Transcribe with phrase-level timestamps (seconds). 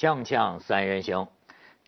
[0.00, 1.28] 锵锵三人行，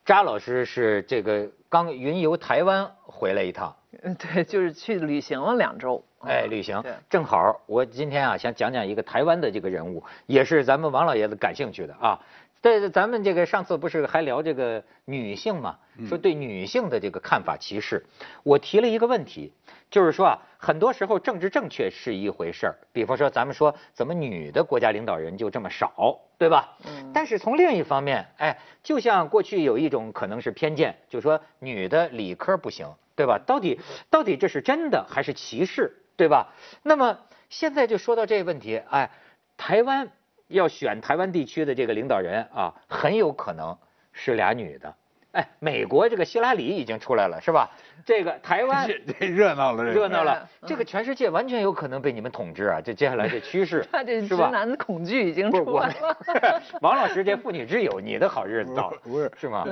[0.04, 6.04] 扎老师是这个刚云游台湾回来一趟，嗯，对，就是去旅行了两周。
[6.20, 6.82] 哎，旅行。
[6.82, 6.92] 对。
[7.08, 12.20] 正好，我今天啊想讲讲一个台湾的这个人物，也是咱们王老爷子感兴趣的啊。
[12.60, 18.04] 对，咱们这个上次不是还聊这个女性嘛，说对女性的这个看法歧视，
[18.42, 19.54] 我提了一个问题，
[19.92, 26.74] 就是说啊，很多时候政治正确是一回事儿，比方说咱们说怎么女的国家领导人就这么少，对吧？
[26.86, 33.38] 嗯但是从另一方面，哎，就像过去有一种可能是偏见，就说女的理科不行，对吧？
[33.46, 33.78] 到底
[34.08, 36.54] 到底这是真的还是歧视，对吧？
[36.82, 37.18] 那么
[37.50, 39.10] 现在就说到这个问题，哎，
[39.58, 40.10] 台湾
[40.48, 43.76] 要选台湾地区的这个领导人啊，很有可能
[44.12, 44.94] 是俩女的。
[45.32, 47.70] 哎，美国这个希拉里已经出来了，是吧？
[48.04, 52.80] 这个台湾这这热闹了，热闹了，嗯这个全世界完全有可能被你们统治啊！
[52.84, 54.50] 这接下来这趋势 他这直是吧？
[54.50, 56.62] 男的恐惧已经出来了。
[56.82, 59.64] 王老师这妇女之友，你的好日子到了，不是是吗？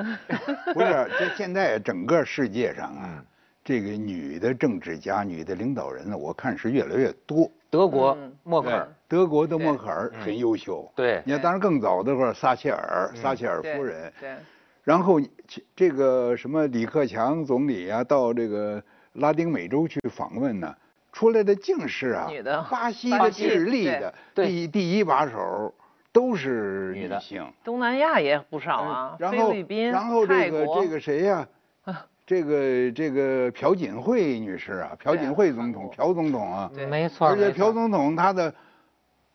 [0.73, 3.25] 不是，这现在整个世界上嗯啊，
[3.65, 7.51] 这个女的政治家、女的领导人呢，我看是越来越多。
[7.69, 10.91] 德国嗯默克尔，，德国的默克尔嗯很优秀。
[10.97, 14.31] 对你看，当然更早的时候，撒切尔、嗯撒切尔夫人，对，
[14.91, 15.21] 然后
[15.77, 20.75] 这个什么李克强总理啊，到这个拉丁美洲去访问呢，
[21.13, 25.73] 出来的竟是啊，女的巴西的、智利的对第第一把手
[26.11, 27.47] 都是女的性。
[27.63, 31.47] 东南亚也不少啊，然后菲律宾、然后这个这个谁呀、
[32.27, 38.53] 这个这个朴槿惠女士啊，朴槿惠总统，朴总统啊，对没错，而且朴总统他的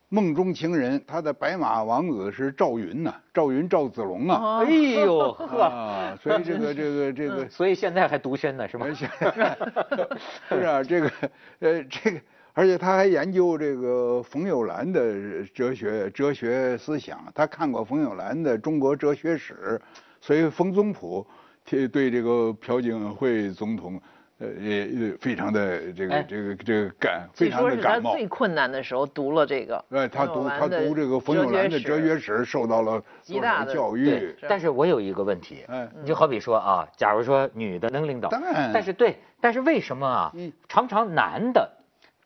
[0.08, 4.36] 梦中情人，他的白马王子是赵云呐、赵云赵子龙啊。
[4.36, 11.12] 啊哎呦 呵，啊，所以这个这个这个，所以现在还独身呢，是吗 是啊，这个
[11.58, 12.20] 呃这个，
[12.52, 19.80] 而且他还研究这个冯友兰的哲学哲学思想，他看过冯友兰的《中国哲学史》，
[20.20, 21.26] 所以冯宗璞
[21.64, 24.00] 对对这个朴槿惠总统。
[24.38, 28.12] 呃，也也非常的这哎个这个这个感，非常的感冒。
[28.12, 29.82] 最困难的时候读了这个。
[29.90, 40.52] 哎，他读他读这个冯友兰的哲哲学史，受到了极大的教育对。，但是我有一个问题，哎你就好比说啊，假如说女的能领导，当然但是对，但是为什么啊嗯？
[40.68, 41.70] 常常男的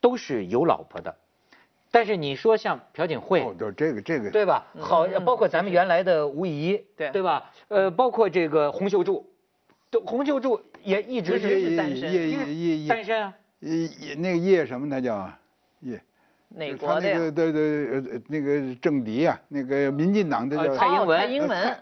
[0.00, 1.14] 都是有老婆的，
[1.92, 4.66] 但是你说像朴槿惠，哦，对这个这个，对吧？
[4.80, 7.48] 好，嗯包括咱们原来的吴仪，对对吧？
[7.68, 9.24] 呃，包括这个洪秀柱，
[9.92, 13.34] 都洪秀柱也一直是是单身叶叶叶叶单身啊。
[13.60, 15.38] 叶叶那个叶什么他叫啊
[15.80, 16.00] 叶。
[16.48, 17.14] 哪他国的呀？
[17.16, 21.76] 那个对对呃呃那个政敌啊、那个民进党的叫、呃蔡英文哦蔡英文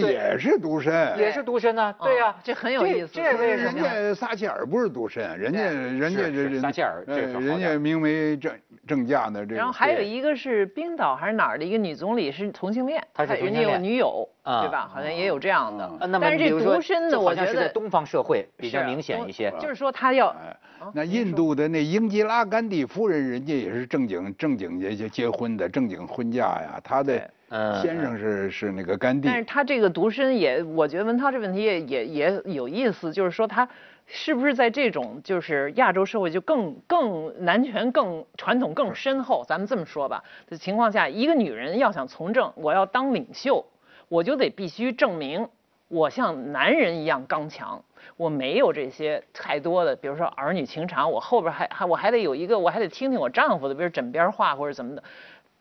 [0.00, 1.18] 这也是独身。
[1.18, 3.08] 也是独身呢，对呀哦，这很有意思。
[3.12, 8.52] 这为什么人家撒切尔不是独身，人家人家这人撒切尔人家名为正
[8.86, 9.54] 正嫁的这。
[9.54, 14.90] 然后还有一个是冰岛还是哪儿的一个女总理是同性恋，她是人家有女友，啊对吧？
[14.92, 15.90] 好像也有这样的
[16.20, 19.52] 但是这独身的，我觉得是在东方社会比较明显一些。
[19.60, 20.34] 就是说他要
[20.92, 26.80] 那印度的那英吉拉甘地夫人，人家也是正经正经结结结婚的，正经婚嫁呀。
[26.84, 29.38] 她的对嗯先生是是那个甘地但。
[29.38, 33.68] 是他这个独身也，我觉得文涛这问题也也也有意思，就是说他
[34.06, 43.64] 是不是在这种就是亚洲社会就更更男权更传统更深厚，咱们这么说吧的情况下，一个女人要想从政，我要当领袖，
[44.08, 45.48] 我就得必须证明
[45.88, 47.82] 我像男人一样刚强。
[48.16, 55.02] 我没有这些太多的，比如说儿女情长，我后边还还我还得有一个，我还得听听我丈夫的，比如枕边话或者怎么的，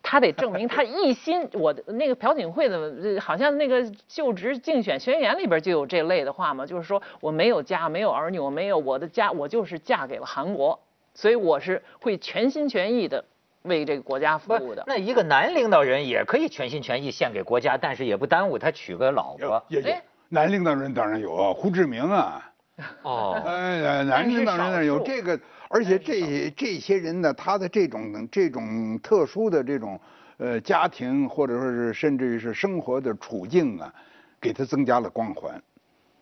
[0.08, 1.50] 他得证明他一心。
[1.58, 10.80] 我的那个朴槿惠的，呃好像那个就职竞选宣言里边就有这类的话嘛，就是说我没有家，没有儿女，我没有我的家，我就是嫁给了韩国，
[11.16, 13.26] 所以我是会全心全意的
[13.64, 14.84] 为这个国家服务的。
[14.86, 19.64] 那一个男领导人也可以全心全意献给国家，但是也不耽误他娶个老婆。
[19.70, 22.52] 也有哎男领导人当然有啊，胡志明啊，
[23.02, 30.00] 哦，哎，男领导人那有这个，而且但是少这这些人呢，他的这种这种特殊的这种
[30.38, 33.94] 呃家庭或者说是甚至于是生活的处境啊，
[34.40, 35.62] 给他增加了光环。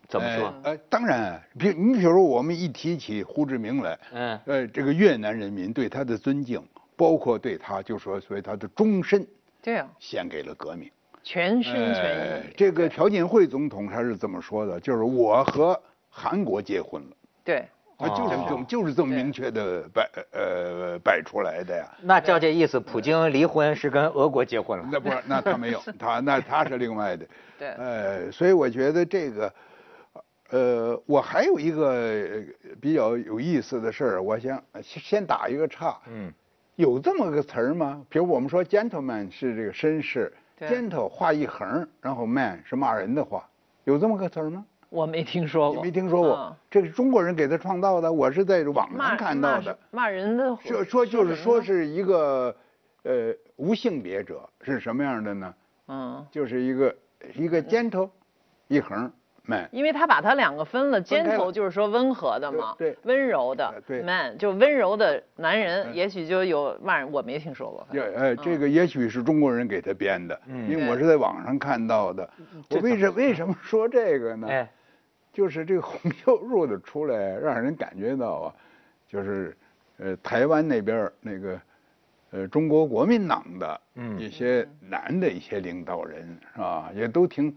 [0.08, 0.54] 怎么说？
[0.64, 6.62] 呃，呃当然，比你比如说我们一提起胡志明来，嗯呃，这个越南人民对他的尊敬，
[6.96, 9.26] 包括对他就说所谓他的终身
[9.62, 10.92] 对啊，献给了革命。
[11.24, 12.54] 全身全哎意。
[12.56, 17.66] 这个朴槿惠总统他是这么说的，就是我和韩国结婚了，对，
[18.04, 21.88] 他就是这哦么就是这么明确的摆呃摆出来的呀。
[22.02, 24.88] 那照这意思，普京离婚是跟俄国结婚了。
[24.92, 27.26] 那不是，那他没有， 他那他是另外的。
[27.58, 29.54] 对呃，所以我觉得这个，
[30.50, 32.44] 呃，我还有一个呃
[32.82, 35.98] 比较有意思的事儿，我想先先打一个岔。
[36.08, 36.32] 嗯，
[36.76, 38.02] 有这么个词儿吗？
[38.10, 43.48] 比如我们说 gentleman 是这个绅士，，gentle 画一横，然后 man 是骂人的话，
[43.86, 44.66] 有这么个词儿吗？
[44.94, 46.56] 我没听说你过，没听说过嗯？
[46.70, 49.80] 这是中国人给他创造的，我是在网上看到骂的。
[49.90, 52.56] 骂人的说说就是说是一个
[53.02, 55.54] 呃无性别者是什么样的呢？
[55.88, 56.96] 嗯，就是一个
[57.34, 58.08] 一个尖头，
[58.68, 59.12] 一横
[59.46, 59.68] man。
[59.72, 67.88] 因为他把他两个分了，尖头就是说温和的嘛，对对温柔的呃对，man 就温柔的男人，嗯也许就有骂人，我没听说过。
[67.92, 72.30] 也呃，这个也许是中国人给他编的，嗯因为我是在网上看到的。
[72.70, 74.48] 我为什为什么说这个呢？
[74.48, 74.72] 哎，
[75.34, 78.56] 就是这个洪秀柱的出来，让人感觉到啊，
[79.08, 79.58] 就是
[79.98, 81.62] 呃台湾那边那个
[82.32, 87.54] 呃中国国民党的嗯一些男的一些领导人是吧，也都挺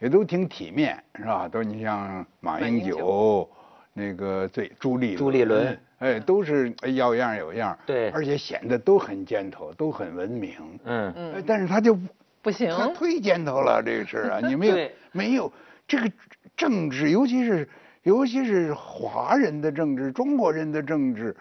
[0.00, 1.48] 也都挺体面是吧？
[1.48, 3.48] 都你像马英九。
[3.96, 10.52] 那个最朱立朱立伦，哎，都是要样有样，对而且显得都很尖头，都很文明，
[10.82, 11.96] 嗯，嗯哎但是他就
[12.42, 15.52] 不行，他忒尖头了，这个事儿啊， 你没有没有
[15.86, 16.10] 这个
[16.56, 17.68] 政治，尤其是
[18.02, 21.34] 尤其是华人的政治，中国人的政治，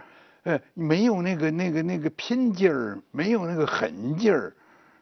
[0.43, 4.53] 呃，没有那个那个那个拼劲儿，没有那个狠劲儿，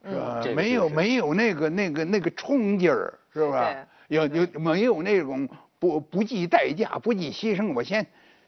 [0.03, 0.41] 是吧？
[0.43, 3.73] 这个没有没有那个那个那个冲劲儿，是吧？
[4.07, 5.47] 有有没有那种
[5.79, 8.05] 不不计代价、不计牺牲，我先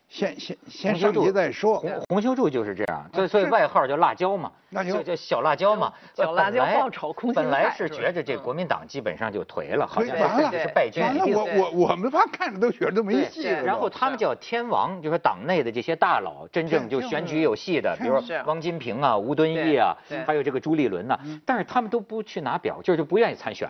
[0.10, 1.80] 先先先上洪秀柱去再说。
[1.80, 5.92] 洪洪秀柱就是这样，所以所以外号叫辣椒嘛，辣椒就叫小辣椒嘛。
[6.14, 10.16] 小辣椒本来报仇空心本来是觉着这嗯国民党基本上就颓了，好像
[10.52, 13.64] 是败军完了，我我我们怕看着都觉得没戏了。
[13.64, 19.98] 然后他们叫天王，就说党内的这些大佬，真正就选举有戏的，比如说汪金平啊、吴敦义啊
[20.28, 23.68] 还有这个朱立伦呐，但是他们都不去拿表，就是就不愿意参选，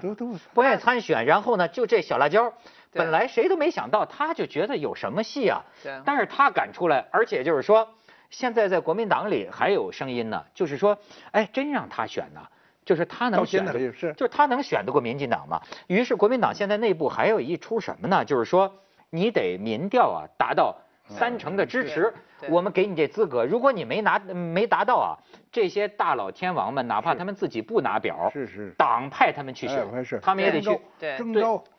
[0.54, 1.26] 不愿意参选。
[1.26, 2.54] 然后呢，就这小辣椒，对
[2.94, 7.88] 本来谁都没想到，他就觉得有什么戏啊对，但是他敢出来，而且就是说，
[8.30, 10.98] 现在在国民党里还有声音呢，就是说，
[11.31, 12.42] 哎，真让他选呢。
[12.86, 13.66] 就是他能选
[14.12, 15.62] 就是他能选得过民进党吗？
[15.88, 18.25] 于是国民党现在内部还有一出什么呢？
[18.25, 18.69] 就是说
[19.10, 20.75] 你得民调啊达到
[21.07, 23.46] 三成的支持，对我们给你这资格。
[23.46, 25.16] 如果你没拿没达到啊，
[25.50, 30.78] 这些大佬天王们哪怕他们自己不拿表，是是党派他们去选，他们也得去。
[31.00, 31.34] 对征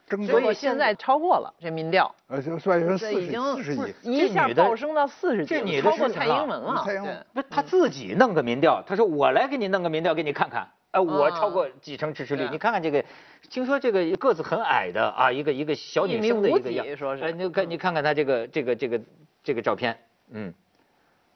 [0.06, 6.82] 召征召结果，现在超过了这民调，呃，就算成四十这已经四十几，一下暴升到四十几，这女的超过蔡英文了。
[6.84, 7.26] 蔡英文。
[7.34, 7.42] 对。
[7.42, 13.04] 不，他自己弄个民调，他说我来给你弄个民调给你看看，呃，我啊超过几成支持率，你看看这个，
[13.48, 17.22] 听说这个个子很矮的啊，一个一个小女生的一个样说是。
[17.22, 19.00] 呃你看你看看他这个这个这个
[19.42, 19.98] 这个照片，
[20.30, 20.52] 嗯，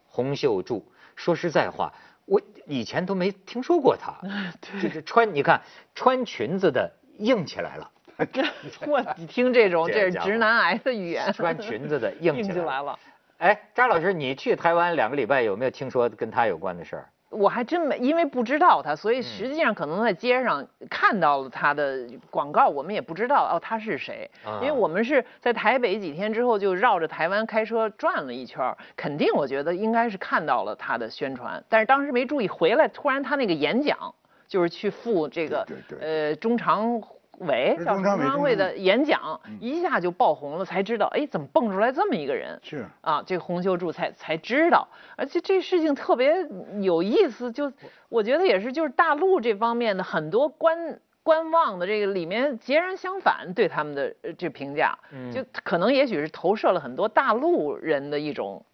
[0.08, 0.84] 洪秀柱，
[1.16, 1.92] 说实在话，
[2.26, 4.14] 我以前都没听说过她，
[4.82, 5.62] 就是穿你看
[5.94, 7.90] 穿裙子的硬起来了，
[8.86, 11.32] 我你听这种，这是直男癌的语言。
[11.32, 12.98] 穿裙子的硬硬起来了。
[13.38, 17.08] 哎，张老师，你去台湾两个礼拜，有没有听说跟他有关的事儿？
[17.30, 34.14] 我还真没，因为不知道他，嗯所以实际上可能在街上看到了他的广告，我们也不知道哦他是谁，啊因为我们是在台北几天之后就绕着台湾开车转了一圈，肯定我觉得应该是看到了他的宣传，但是当时没注意，回来突然他那个演讲
[34.48, 35.66] 就是去赴这个
[36.00, 36.98] 呃中常
[37.40, 42.58] 委叫中是中常委常会的演讲，嗯一下就爆红了，才知道哎怎么蹦出来这么一个人。
[42.62, 44.86] 是啊，这个洪秀柱才才知道，
[45.16, 46.34] 而且这事情特别
[46.80, 47.72] 有意思，就
[48.08, 58.64] 我觉得也是，就是大陆这方面的很多观观望的这个里面截然相反对他们的呃这评价，嗯就可能也许是投射了很多大陆人的一种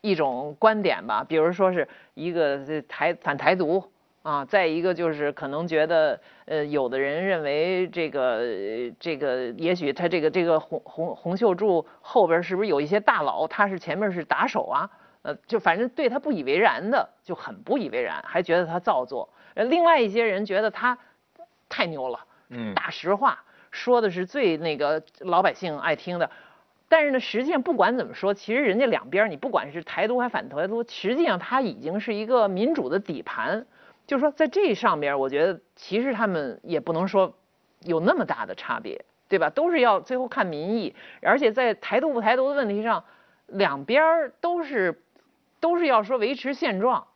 [0.00, 3.82] 一种观点吧，比如说是一个这台反台独。
[4.26, 14.90] 啊，再一个就是可能觉得，呃，有的人认为这个呃这个，也许他这个这个洪洪洪秀柱后边是不是有一些大佬，他是前面是打手啊，
[15.22, 19.28] 呃，就反正对他不以为然的，就很不以为然，还觉得他造作。
[19.54, 20.98] 呃，另外一些人觉得他
[21.68, 22.18] 太牛了，
[22.48, 26.28] 嗯大实话，说的是最那个老百姓爱听的。
[26.88, 33.64] 但是呢，实际上不管怎么说，其实人家两边，你不管是台独还反台独，实际上它已经是一个民主的底盘。
[34.06, 37.34] 就是说，在这上边，我觉得其实他们也不能说
[37.80, 39.50] 有那么大的差别，对吧？
[39.50, 43.02] 都是要最后看民意，而且在台独不台独的问题上，
[43.48, 45.02] 两边都是
[45.58, 47.08] 都是要说维持现状，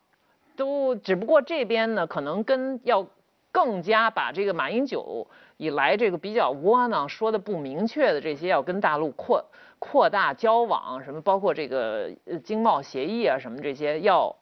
[0.57, 3.07] 都只不过这边呢，可能跟要
[3.53, 5.29] 更加把这个马英九
[5.59, 9.45] 以来这个比较窝囊、说的不明确的这些，要跟大陆扩
[9.79, 12.11] 扩大交往，什么包括这个
[12.43, 14.37] 经贸协议啊，什么这些要。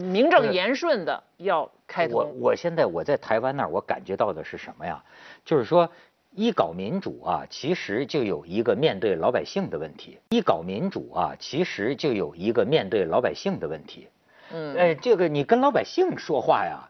[0.00, 5.02] 名正言顺的要开我，我现在我在台湾那儿，我感觉到的是什么呀？
[5.44, 5.88] 就是说，
[6.30, 14.08] 一搞民主啊，其实就有一个面对老百姓的问题；一搞民主啊，其实就有一个面对老百姓的问题。
[14.52, 16.88] 嗯，哎，这个你跟老百姓说话呀，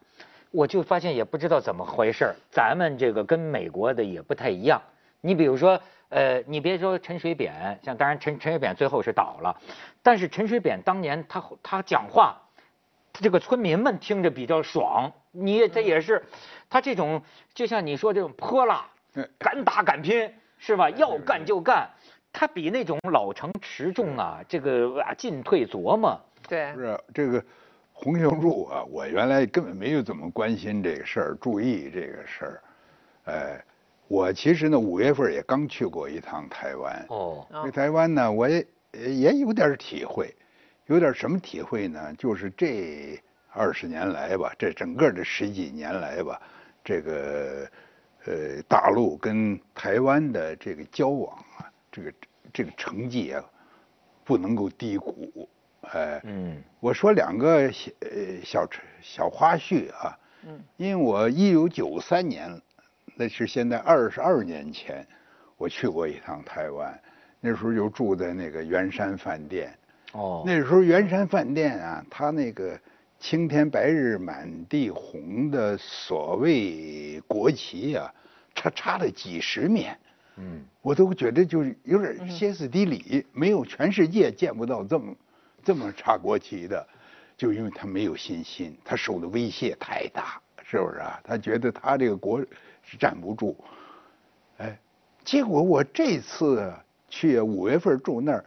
[0.51, 4.81] 我就发现也不知道怎么回事儿，咱们这个跟美国的也不太一样。
[5.21, 9.55] 你比如说，呃，你别说陈水扁，像当然陈陈水扁最后是倒了，
[10.01, 12.39] 但是陈水扁当年他他讲话，
[13.13, 15.11] 这个村民们听着比较爽。
[15.31, 16.23] 你他也是，
[16.69, 17.21] 他这种
[17.53, 18.85] 就像你说这种泼辣，
[19.37, 20.89] 敢打敢拼，是吧？
[20.91, 21.89] 要干就干，
[22.31, 26.17] 他比那种老成持重啊，这个啊进退琢磨。
[26.47, 27.43] 对，不是这个
[27.91, 32.61] 洪秀柱啊，我原来根本没有怎么关心这个事儿，注意这个事儿。
[33.25, 33.65] 哎，
[34.07, 37.05] 我其实呢五月份也刚去过一趟台湾。
[37.09, 40.35] 哦，这台湾呢，我也也有点体会，
[40.85, 42.13] 有点什么体会呢？
[42.17, 43.19] 就是这
[43.51, 46.41] 二十年来吧，这整个这十几年来吧，
[46.83, 47.67] 这个
[48.25, 52.13] 呃大陆跟台湾的这个交往啊，这个
[52.53, 53.43] 这个成绩啊，
[54.23, 55.49] 不能够低估。
[55.93, 58.09] 哎，嗯，我说两个小呃
[58.43, 58.67] 小
[59.01, 62.61] 小花絮啊，嗯，因为我一九九三年，
[63.15, 65.07] 那是现在二十二年前，
[65.57, 67.01] 我去过一趟台湾，
[67.39, 69.73] 那时候就住在那个圆山饭店，
[70.11, 72.77] 哦，那时候圆山饭店啊，它那个
[73.17, 78.13] 青天白日满地红的所谓国旗啊，
[78.53, 79.97] 它插了几十面，
[80.35, 85.15] 嗯，我都觉得就是有点歇斯底里，没有全世界见不到这么
[85.63, 86.85] 这么插国旗的，
[87.37, 91.19] 就因为他没有信心，他受的威胁太大，是不是啊？
[91.23, 92.47] 他觉得他这个国是
[92.99, 93.57] 站不住，
[94.57, 94.77] 哎，
[95.23, 96.73] 结果我这次
[97.09, 98.45] 去五月份住那儿，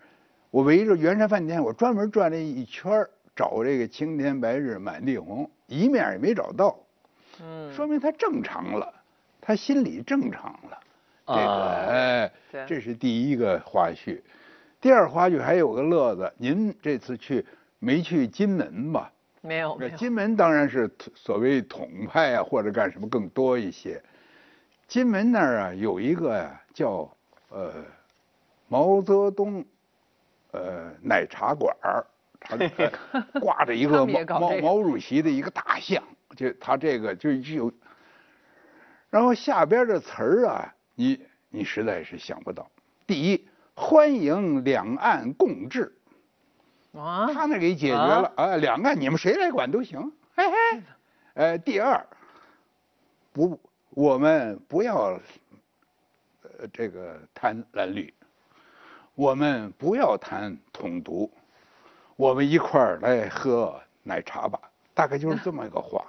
[0.50, 6.78] 我围着圆山饭店，我专门转了一圈儿找这个青天白日满地红，一面也没找到，
[7.42, 8.92] 嗯，说明他正常了，
[9.40, 10.78] 他心理正常了。
[11.26, 14.20] 这个啊哎对，这是第一个花絮。
[14.80, 17.44] 第二花絮还有个乐子，您这次去
[17.78, 19.12] 没去金门吧？
[19.42, 24.02] 没有没有，金门当然是所谓统派啊，或者干什么更多一些。
[24.88, 27.08] 金门那儿啊有一个呀、叫
[27.50, 27.84] 呃
[28.68, 29.62] 毛泽东
[30.50, 32.06] 呃奶茶馆儿，
[32.40, 32.56] 他
[33.12, 36.02] 他挂着一个毛毛毛主席的一个大像，
[36.34, 37.72] 就他这个就就有，
[39.10, 42.70] 然后下边的词儿啊，你你实在是想不到。
[43.06, 45.94] 第一，欢迎两岸共治。
[46.94, 50.82] 啊，他那给解决了啊，两岸你们谁来管都行，嘿嘿。
[51.34, 52.04] 呃，第二，
[53.32, 55.18] 不，我们不要，
[56.42, 58.12] 呃，这个谈蓝绿，
[59.14, 61.30] 我们不要谈统独，
[62.16, 64.60] 我们一块儿来喝奶茶吧，
[64.94, 66.04] 大概就是这么一个话。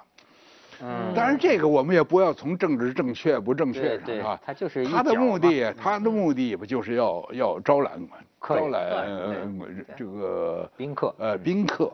[0.81, 1.13] 嗯。
[1.15, 7.99] 当然，这个我们也不要从政治正确不正确上啊，他就是一他的目的，他的目的不就是要要招揽
[8.37, 11.15] 客人招揽这个宾客。
[11.17, 11.91] 呃宾客，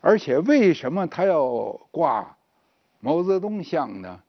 [0.00, 2.36] 而且为什么他要挂
[3.00, 4.20] 毛泽东像呢？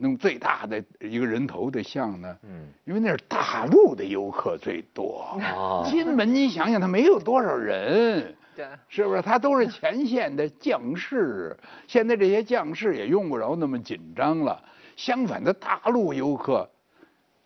[0.00, 2.36] 弄最大的一个人头的像呢？
[2.42, 5.38] 嗯，因为那是大陆的游客最多。
[5.54, 8.34] 哦金门你想想，他没有多少人。
[8.56, 9.22] 对，是不是？
[9.22, 14.62] 他都是前线的将士，现在这些将士也用不着那么紧张了。
[14.96, 16.68] 相反的，大陆游客，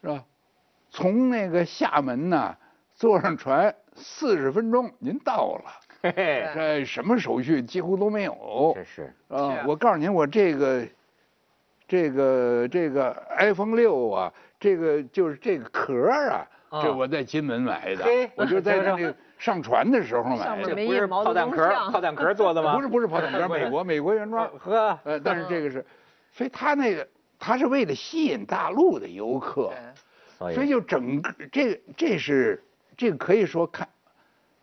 [0.01, 0.25] 是吧？
[0.91, 2.57] 从那个厦门呐，
[2.95, 5.71] 坐上船四十分钟您到了，
[6.03, 9.65] 嘿嘿，这什么手续几乎都没有这是啊！
[9.67, 10.87] 我告诉您，我这个，
[11.87, 20.87] 这个这个 iPhone 六啊，这个就是这个壳啊，啊这我在金门买的嘿，我就在这那 个上船的时候买的上面这。
[20.87, 21.29] 不是毛泽
[21.91, 22.77] 炮弹壳做的吗？
[22.77, 25.85] 不是不是炮弹壳 美国美国原装，呵，呃，但是这个是，
[26.33, 27.07] 所以他那个
[27.39, 29.73] 他是为了吸引大陆的游客，
[30.39, 32.63] 所以就整个这个这是
[32.97, 33.87] 这个可以说看，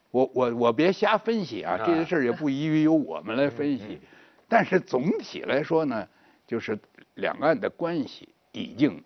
[0.09, 4.01] 我我我别瞎分析啊，啊这些事儿也不宜于由我们来分析，
[4.49, 6.07] 但是总体来说呢，
[6.51, 6.77] 就是
[7.13, 9.01] 两岸的关系已经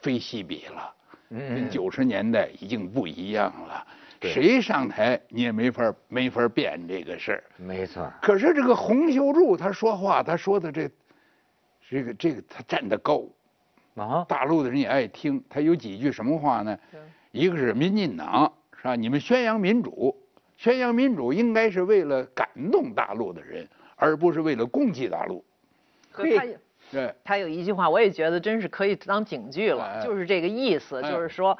[0.00, 0.92] 非昔比了，
[1.30, 3.86] 跟嗯，九十年代已经不一样了。
[4.18, 7.44] 对谁上台你也没法没法变这个事儿。
[7.56, 10.90] 没错，可是这个洪秀柱他说话，他说的这，
[11.88, 13.22] 这个这个他站得高，
[13.94, 15.40] 啊，大陆的人也爱听。
[15.48, 16.76] 他有几句什么话呢？
[17.30, 18.96] 一个是民进党是吧？
[18.96, 20.16] 你们宣扬民主，
[20.56, 25.44] 宣扬民主应该是为了感动大陆的人，而不是为了攻击大陆。
[26.18, 26.54] 和他有
[26.90, 30.04] 对，他有一句话，我也觉得真是可以当警句了，哎。
[30.04, 31.10] 就是这个意思，哎。
[31.10, 31.56] 就是说，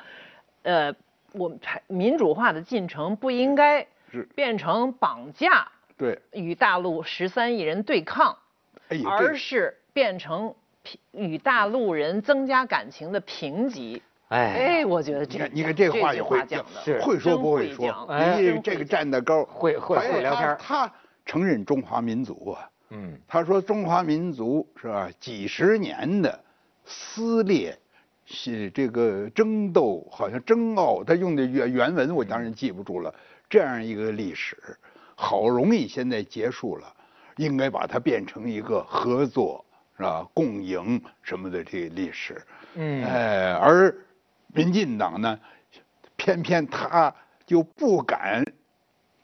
[0.63, 0.95] 呃，
[1.33, 3.87] 我们民主化的进程不应该
[4.35, 8.37] 变成绑架对，与大陆十三亿人对抗，
[8.89, 10.55] 哎，而是变成
[11.13, 14.03] 与大陆人增加感情的评级。
[14.29, 20.91] 哎，哎，我觉得这你看，你看这话句也会话讲的会说不会说会讲，哎你这个站得高，会会会聊天他
[21.27, 25.11] 承认中华民族啊，嗯，他说中华民族是吧？
[25.21, 26.43] 几十年的
[26.85, 27.79] 撕裂，
[28.25, 33.15] 是这个争斗，好像争拗，他用的原原文我当然记不住了。
[33.51, 34.57] 这样一个历史，
[35.15, 36.95] 好容易现在结束了，
[37.37, 39.65] 应该把它变成一个合作
[39.97, 40.27] 是吧？
[40.35, 42.41] 共赢什么的这个历史。
[42.75, 43.95] 嗯哎，而
[44.55, 45.39] 民进党呢，
[46.17, 47.15] 偏偏他
[47.47, 48.45] 就不敢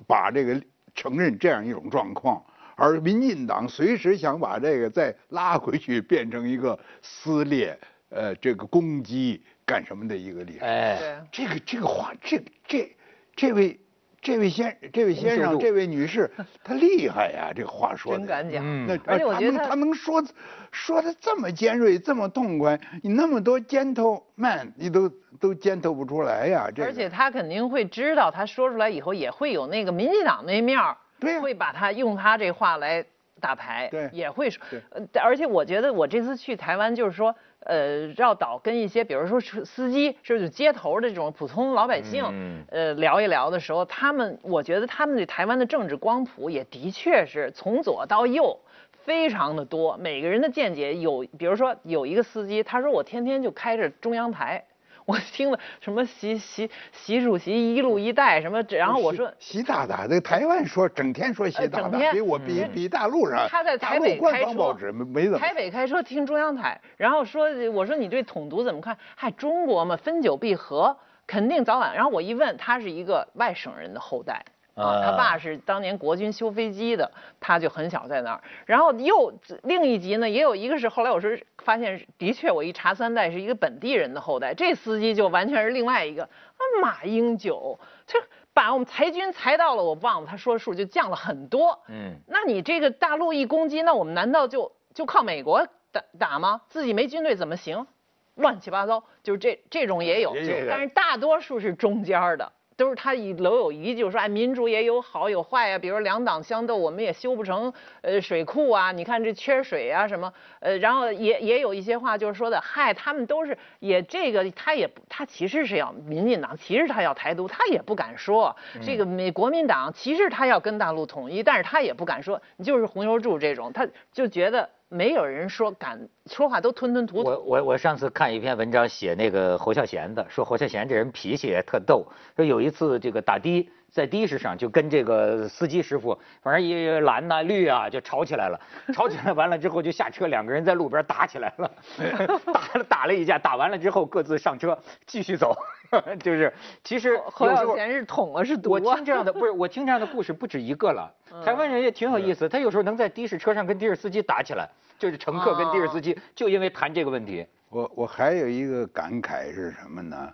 [0.07, 0.61] 把这个
[0.95, 2.43] 承认这样一种状况，
[2.77, 7.79] 而民进党随时想把这个再拉回去，变成一个撕裂、
[8.11, 10.65] 呃，这个攻击干什么的一个历史。
[10.65, 12.97] 哎，对，这个这个话，这这
[13.37, 13.79] 这位
[14.21, 16.31] 这位先这位先生，这位女士，
[16.65, 18.19] 她厉害呀，这个话说的。
[18.19, 18.63] 真敢讲。
[18.65, 20.25] 嗯那而且我觉得他他能说
[20.73, 33.05] 说的这么尖锐，这么痛快，你那么多 gentleman 你都都 gentle 不出来呀，这个而且她肯定会知道，她说出来以后也会有那个民进党那面儿，会把他用他这话来
[33.41, 34.81] 打牌，对也会说对。
[34.91, 48.59] 呃，而且我觉得我这次去台湾，就是说，呃，绕岛跟一些，比如说司司机，甚至街头的这种普通老百姓，嗯呃，聊一聊的时候，他们，我觉得他们对台湾的政治光谱也的确是从左到右。
[49.05, 54.65] 非常的多，每个人的见解有，比如说有一个司机，他说我天天就开着中央台，
[55.07, 68.97] 我听了什么习习习主席一路一带什么，然后我说习大大在台湾说，整天说习大大，呃整天比我比嗯比大陆上他在台北官开车，方报纸没没怎么台北开车听中央台，然后说，我说你对统独怎么看？
[69.15, 70.97] 嗨，中国嘛，分久必合，
[71.27, 71.95] 肯定早晚。
[71.95, 74.45] 然后我一问，他是一个外省人的后代。
[74.75, 78.41] 啊，他啊爸是当年国军修飞机的，他就很小在那儿。
[78.67, 88.19] 然后又另一集呢，也有一个是后来我说发现，的确我一查三代是一个本地人的后代，这司机就完全是另外一个啊，马英九，这
[88.53, 91.81] 把我们裁军裁到了，我忘了他说数就降了很多。
[91.89, 96.61] 嗯，那你这个大陆一攻击，那我们难道就就靠美国打打吗？
[96.69, 97.87] 自己没军队怎么行？
[98.35, 100.35] 乱七八糟，就是这这种也有，
[100.69, 102.51] 但是大多数是中间儿的。
[102.77, 105.79] 都是他以楼有一，就是说，哎，民主也有好有坏啊。
[105.79, 108.93] 比如两党相斗，我们也修不成呃水库啊。
[108.93, 118.55] 你看这缺水啊什么，呃，然后也也有一些话就是说的，嗨，他们都是也这个他也不他其实是要民进党，其实他要台独，他也不敢说。
[118.83, 122.41] 这个美国民党其实他要跟大陆统一，但是他也不敢说。
[122.57, 127.29] 你就是洪秀柱这种，他就觉得没有人说敢说话都吞吞吐吐。
[127.29, 132.07] 我我我上次看一篇文章，写那个侯孝贤的，说侯孝贤这人脾气也特逗。
[132.37, 138.61] 说有一次这个打的，在的士上就跟这个司机师傅，反正一蓝呐、绿啊就吵起来了。
[138.93, 141.71] 吵起来完了之后就下车，两个人在路边打起来了，
[142.53, 145.57] 打了打了一架，打完了之后各自上车继续走。
[146.23, 146.53] 就是
[146.83, 151.13] 其实侯有时候孝贤是捅了是毒我啊听这样的 不是，我听这样的故事不止一个了。
[151.45, 157.47] 台湾人也挺有意思，他有时候能在的士车上跟的士司机打起来，就是乘客跟的士司机就因为谈这个问题。
[157.71, 160.33] 我我还有一个感慨是什么呢？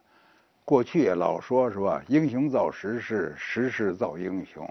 [0.64, 4.66] 过去也老说是吧，英雄造时势，时势造英雄。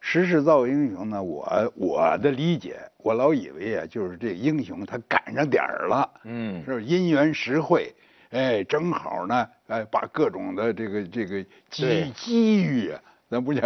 [0.00, 7.92] 时势造英雄呢，我我的理解，我老以为啊，就是这英雄他赶上点儿了，嗯是吧因缘实会，
[8.34, 13.62] 哎，正好呢，哎，把各种的这个这个机机遇啊，咱不叫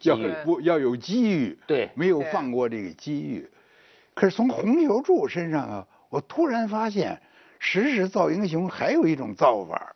[0.00, 3.46] 要不要有机遇，对没有放过这个机遇。
[4.14, 7.20] 可是从洪秀柱身上啊，我突然发现，
[7.58, 9.94] 时势造英雄还有一种造法，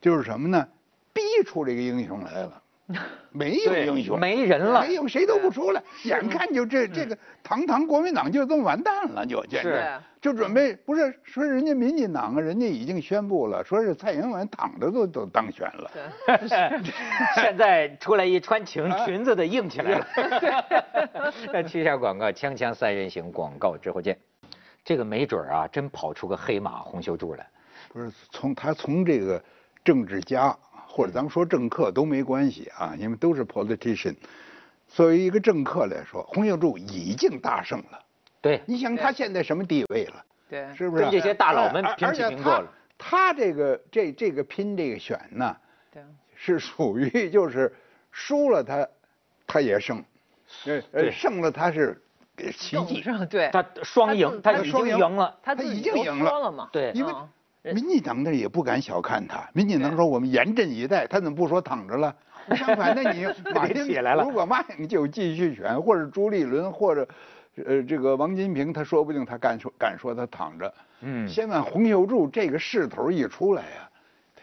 [0.00, 0.68] 就是什么呢？
[1.12, 2.60] 逼出这个英雄来了，
[3.32, 9.82] 没有英雄，没人了没有谁都不出来，眼看就这这个堂堂国民党就这么完蛋了，就简直
[10.20, 15.90] 就准备不是说人家民进党啊，人家已经宣布了，说是蔡英文躺着都都当选了。
[17.34, 20.06] 现在出来一穿裙裙子的硬起来了。
[21.52, 24.18] 那去一下广告，锵锵三人行广告之后见。
[24.84, 27.46] 这个没准儿啊，真跑出个黑马洪秀柱来。
[27.88, 29.42] 不是从他从这个
[29.82, 30.54] 政治家
[30.94, 34.14] 或者咱们说政客都没关系啊，因为都是 politician。
[34.86, 38.00] 作为一个政客来说，洪秀柱已经大胜了。
[38.40, 40.24] 对，你想他现在什么地位了？
[40.48, 41.02] 对，是不是？
[41.02, 45.56] 跟这些大佬们哎平起平坐了他这个这这个拼这个选呢，
[45.92, 46.00] 对，
[46.36, 47.74] 是属于就是
[48.12, 48.86] 输了他，
[49.48, 50.00] 他也胜，
[50.66, 52.00] 呃呃胜了他是
[52.36, 53.02] 呃奇更迹。
[53.02, 55.36] 上对，他双赢，他已经赢赢了。
[55.42, 57.28] 他已经赢了嘛，对因为嗯
[57.72, 62.14] 民进党那也不敢小看他，民进党说我们严阵以待，他怎么不说躺着了？
[62.56, 67.08] 相反那，你马丁起来了如果马英九继续选，或者朱立伦，或者
[67.64, 70.74] 呃这个王金平，他说不定他敢说敢说他躺着。
[71.00, 73.93] 嗯现在洪秀柱这个势头一出来呀、他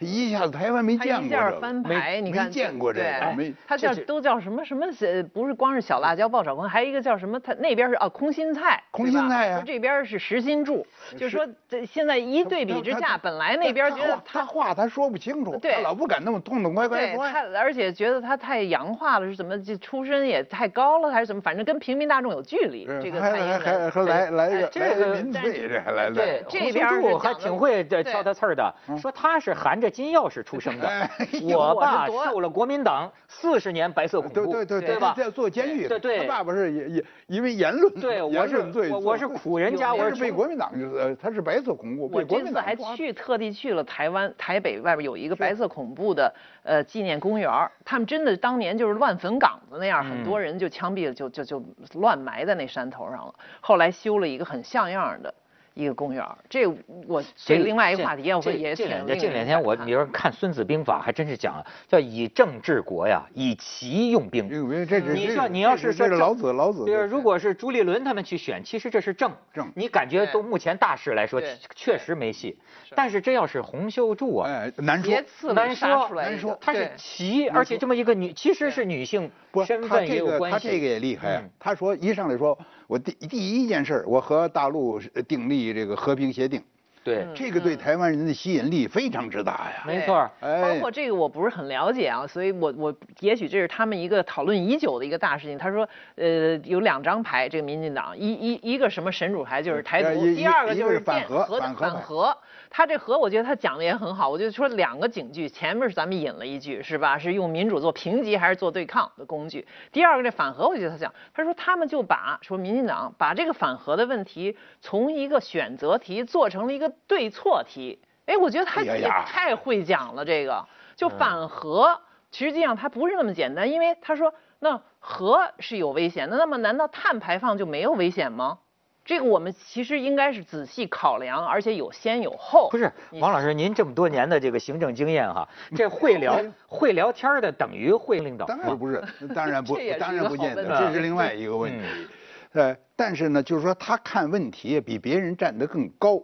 [0.02, 7.38] 一下子台湾没见过一下，翻牌，你没见过这个，没他叫都叫什么什么呃，不是光是小辣椒爆炒空，还有一个叫什么？
[7.40, 10.86] 他那边是啊空心菜，空心菜呀说这边是实心柱，
[11.16, 17.32] 就说这现在一对比之下，本来那边觉得他话他说不清楚，对他老不敢那么痛痛快快对说呀。
[17.32, 21.42] 他，而且觉得他太洋化了，是怎么这出身也太高了，还是怎么？
[21.42, 22.86] 反正跟平民大众有距离。
[23.02, 26.86] 这个还还还来来一个这个民粹，这还来对来，，这边
[27.18, 31.10] 还挺会这挑他刺儿的，说他是含着金钥匙出生的哎。
[31.42, 35.14] 我爸受了国民党四十年白色恐怖，对对对对吧？
[35.16, 38.58] 在做监狱，对对他爸爸是也也因为言论，对我是
[38.90, 47.50] 我我是 苦人家，我是被国民党就是呃他是白色恐怖，我被国民这次还去特地去了台湾台北外边有一个白色恐怖的呃纪念公园
[47.84, 51.62] 他们真的当年就是乱坟岗子那样，很多人就枪毙了，就就就
[51.94, 53.34] 乱埋在那山头上了。
[53.60, 55.32] 后来修了一个很像样的
[55.74, 56.66] 一个公园儿，这
[57.06, 64.48] 我这另外一个话题，我这也挺这两令这两天我人感叹你说看《孙子兵法》，还真是讲，叫以政治国呀，以奇用兵。
[64.48, 71.40] 用兵这是你说你要是说这是老子老子就是如果是朱立伦他们去选，其实这是正正你感觉对都目前大势来说
[71.74, 72.58] 确实没戏，
[72.94, 80.52] 但是这要是洪秀柱啊，哎难说难说难说她是对奇，而且这么一个女，其实是女性不，身份也他这个有关系。
[80.52, 81.42] 他这个也厉害！
[81.58, 86.62] 他说一上来说，我第第一件事儿，我和大陆订立以这个和平协定，
[87.04, 89.82] 对，这个对台湾人的吸引力非常之大呀。
[89.86, 95.58] 没错包括这个我不是很了解啊，所以我我也许这是他们一个讨论已久的一个大事情。
[95.58, 101.44] 他说，呃，有两张牌，这个民进党一一一个什么神主牌就是台独，第二个就是反核
[101.76, 102.36] 反核。
[102.74, 104.30] 他这核，我觉得他讲的也很好。
[104.30, 107.18] 我就说两个警句，前面是咱们引了一句，是吧？
[107.18, 109.66] 是用民主做评级还是做对抗的工具？
[109.92, 117.98] 第二个这反核，我觉得他讲，他说他们就把说民进党把这个反核的问题从一个选择题做成了一个对错题。
[118.26, 122.00] 哎，我觉得他也太会讲了，这个就反核，
[122.30, 128.58] 实际上它不是那么简单，因为他说那核是有危险的，那么难道碳排放就没有危险吗？
[129.04, 132.68] 这个我们其实应该是仔细考量，而且有先有后。
[132.70, 138.54] 不是王老师，您这么多年的这个行政经验哈， 这会聊会聊天儿的等于会领导吗？
[138.54, 139.02] 当然不是，
[139.34, 142.08] 当然不，是当然不这是另外一个问题嗯。
[142.52, 146.22] 呃，但是呢，就是说他看问题比别人站得更高，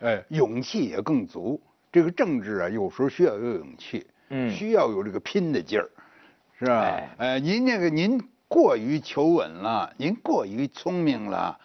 [0.00, 1.60] 呃，勇气也更足。
[1.90, 5.88] 这个政治啊，有时候需要有勇气，嗯需要有这个拼的劲儿，
[6.58, 7.08] 是吧哎？
[7.16, 11.58] 呃，您那个您过于求稳了，您过于聪明了，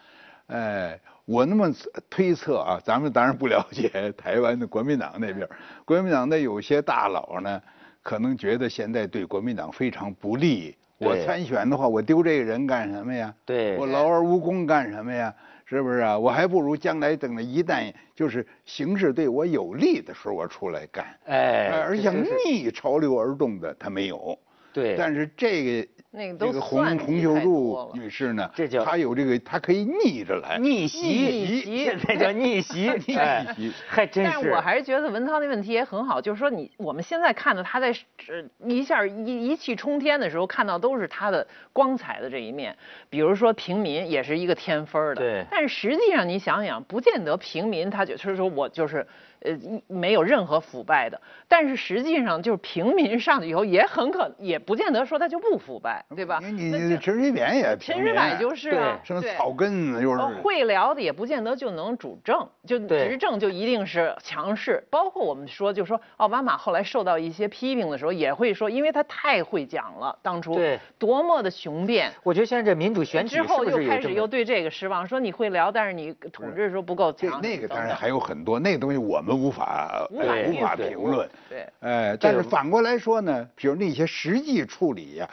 [0.48, 1.70] 哎，我那么
[2.10, 5.48] 推测啊，咱们当然不了解台湾的国民党那边，
[5.84, 7.62] 国民党的有些大佬呢，
[8.02, 10.76] 可能觉得现在对国民党非常不利。
[10.98, 13.34] 我参选的话，我丢这个人干什么呀？
[13.44, 15.34] 对我劳而无功干什么呀？
[15.78, 16.20] 是不是啊？
[16.20, 21.06] 我还不如将来等着一旦就是形势对我有利的时候，我出来干。
[21.26, 24.38] 哎，呃而像这就是逆潮流而动的，他没有。
[24.74, 30.58] 对，但是这个那个都这个算洪洪秀柱女士呢，这叫她有这个，她可以逆着来。
[30.58, 34.32] 逆袭，逆袭 现在叫逆袭， 逆哎 袭还真是。
[34.32, 37.96] 但是我还是觉得文涛那问题也很好，就是说你我们现在看到他在
[38.28, 42.78] 呃一下一一气冲天的时候，看到都是他的光彩的这一面，
[43.10, 49.08] 比如说平民也是一个添分的，对但是实际上你想想，不见得平民他就是说我就是
[49.40, 56.40] 呃没有任何腐败的，但是实际上就是平民上去以后也很可也不见得说他就不腐败，对吧？
[56.42, 60.42] 你你陈水扁也陈水扁就是啊，对什么草根子又哦是。
[60.42, 64.84] 会聊的也不见得就能主政，就执政就一定是强势。
[64.90, 72.12] 包括我们说，就说奥巴马后来受到一些批评的时候，也会说，因为他太会讲了，当初对多么的雄辩。
[72.24, 74.32] 我觉得现在这民主选举之后又开始又？
[74.32, 77.42] 对这个失望，说你会聊，但是你统治的时候不够这强。
[77.42, 81.30] 那个当然还有很多，那个东西我们无法无法呃无法评论。
[81.50, 85.30] 对哎，这个但是反过来说呢，比如那些实际处理呀、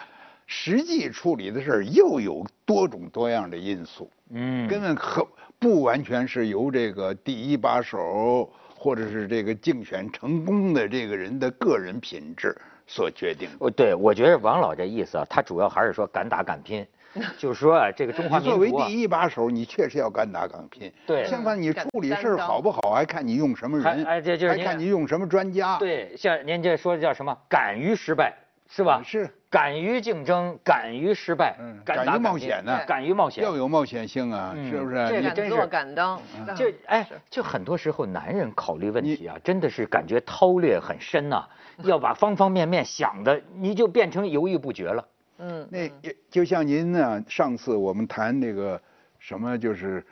[0.51, 12.57] 实际处理的事儿又有多种多样的因素，嗯，根本可不完全是由这个第一把手或者是这个竞选成功的这个人的个人品质
[12.87, 13.71] 所决定哦。
[13.71, 16.87] 对我觉得王老这意思啊，他主要还是说敢打敢拼，
[17.37, 20.91] 就是说啊，这个中华你作为民族啊，第一把手，你确实要敢打敢拼。
[21.07, 25.77] 对相反，你处理事儿好不好，还看你用什么人，还哎这就是还看你用什么专家。
[25.79, 27.37] 对，像您这说的叫什么？
[27.51, 28.35] 敢于失败，
[28.69, 29.03] 是吧？
[29.05, 29.31] 是。
[29.51, 33.43] 敢于竞争，敢于失败，嗯敢敢于冒险呢敢于冒险。
[33.43, 35.21] 要有冒险性啊，嗯是不是？
[35.23, 36.21] 你敢做敢当，
[36.55, 45.09] 就哎，就很多时候男人考虑问题啊，真的是感觉韬略很深呐、要把方方面面想的，你就变成犹豫不决了。
[45.39, 45.91] 嗯，那
[46.31, 48.79] 就像您呢，上次我们谈那个
[49.19, 50.05] 什么，就是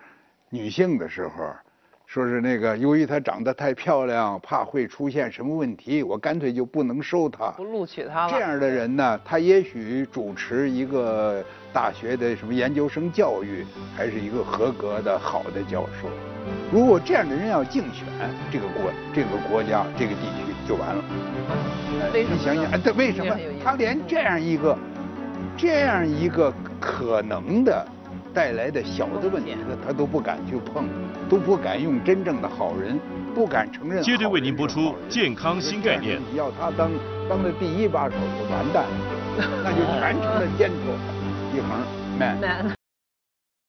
[0.49, 1.55] 女性的时候，
[2.07, 7.51] 说是那个由于她长得太漂亮，怕会出现什么问题，我干脆就不能收她。
[7.51, 8.31] 不录取她了。
[8.31, 13.67] 这样的人呢，他也许主持一个大学的什么研究生教育，
[13.97, 16.09] 还是一个合格的好的教授。
[16.73, 18.07] 如果这样的人要竞选，
[18.53, 21.05] 这个国这个国家这个地区就完了。
[22.15, 22.37] 为什么？
[22.37, 24.79] 你想想，哎，对，为什么他连这样一个
[25.57, 27.85] 这样一个可能的
[28.37, 30.85] 带来的小的问题他都不敢去碰，
[31.27, 33.01] 都不敢用真正的好人，
[33.35, 34.05] 不敢承认好人好人。
[34.05, 36.91] 接着为您播出健康新概念你要他当
[37.31, 38.91] 当的第一把手就完蛋了，
[39.65, 41.81] 那就全成了奸头，一横
[42.19, 42.39] man。
[42.39, 42.76] man